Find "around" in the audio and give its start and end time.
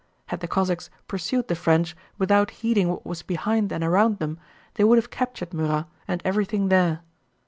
3.83-4.17